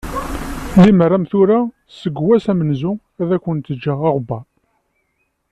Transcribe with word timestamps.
Limer 0.81 1.11
am 1.17 1.25
tura 1.31 1.59
seg 1.99 2.15
wass 2.25 2.45
amenzu 2.51 2.91
ad 3.21 3.29
ak-d-ǧǧeɣ 3.35 3.99
aɣebbar. 4.09 4.45